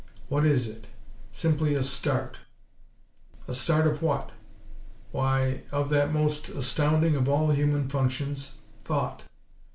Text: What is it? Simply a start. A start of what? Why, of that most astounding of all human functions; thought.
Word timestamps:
What 0.29 0.45
is 0.45 0.67
it? 0.67 0.87
Simply 1.31 1.75
a 1.75 1.83
start. 1.83 2.39
A 3.47 3.53
start 3.53 3.85
of 3.85 4.01
what? 4.01 4.31
Why, 5.11 5.61
of 5.71 5.91
that 5.91 6.11
most 6.11 6.49
astounding 6.49 7.15
of 7.15 7.29
all 7.29 7.51
human 7.51 7.87
functions; 7.87 8.57
thought. 8.83 9.21